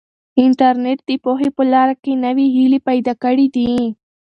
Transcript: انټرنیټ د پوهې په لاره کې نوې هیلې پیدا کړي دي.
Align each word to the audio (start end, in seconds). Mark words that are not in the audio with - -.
انټرنیټ 0.43 0.99
د 1.09 1.11
پوهې 1.23 1.49
په 1.57 1.63
لاره 1.73 1.95
کې 2.03 2.13
نوې 2.25 2.45
هیلې 2.55 2.79
پیدا 2.89 3.13
کړي 3.23 3.47
دي. 3.55 3.69